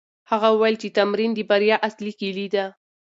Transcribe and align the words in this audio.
هغه 0.31 0.47
وویل 0.51 0.75
چې 0.81 0.93
تمرين 0.97 1.31
د 1.35 1.39
بریا 1.49 1.77
اصلي 1.87 2.13
کیلي 2.19 2.47
ده. 2.53 2.65